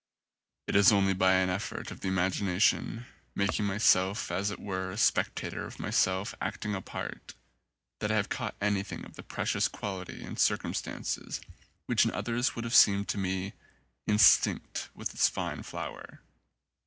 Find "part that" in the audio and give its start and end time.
6.81-8.11